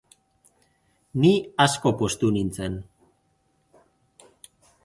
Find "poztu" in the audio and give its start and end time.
2.01-2.31